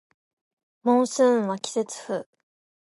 [0.81, 2.27] モンスーンは季節風